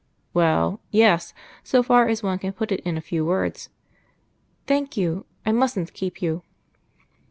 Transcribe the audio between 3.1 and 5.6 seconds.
words." "Thank you.... I